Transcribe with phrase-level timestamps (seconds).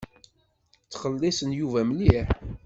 [0.83, 2.27] Ttxelliṣen Yuba mliḥ.